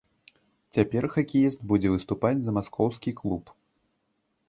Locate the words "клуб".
3.25-3.57